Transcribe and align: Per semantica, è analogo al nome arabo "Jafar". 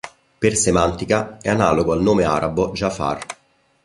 Per 0.39 0.55
semantica, 0.55 1.37
è 1.39 1.47
analogo 1.49 1.91
al 1.91 2.01
nome 2.01 2.23
arabo 2.23 2.71
"Jafar". 2.71 3.23